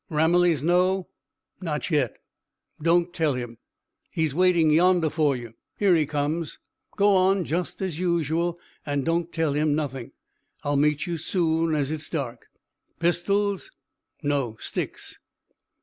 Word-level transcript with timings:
Ramillies 0.09 0.63
know?" 0.63 1.09
"Not 1.61 1.91
yet." 1.91 2.17
"Don't 2.81 3.13
tell 3.13 3.35
him. 3.35 3.59
He's 4.09 4.33
waiting 4.33 4.71
yonder 4.71 5.11
for 5.11 5.35
you. 5.35 5.53
Here 5.77 5.93
he 5.93 6.07
comes. 6.07 6.57
Go 6.97 7.15
on 7.15 7.43
just 7.43 7.83
as 7.83 7.99
usual, 7.99 8.57
and 8.83 9.05
don't 9.05 9.31
tell 9.31 9.53
him 9.53 9.75
nothing. 9.75 10.13
I'll 10.63 10.75
meet 10.75 11.05
you 11.05 11.19
soon 11.19 11.75
as 11.75 11.91
it's 11.91 12.09
dark." 12.09 12.47
"Pistols?" 12.99 13.69
"No. 14.23 14.57
Sticks." 14.59 15.19